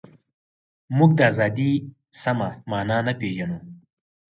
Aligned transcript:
موږ 0.97 1.11
د 1.15 1.19
ازادۍ 1.31 1.71
سمه 2.21 2.49
مانا 2.69 2.97
نه 3.07 3.13
پېژنو. 3.19 3.59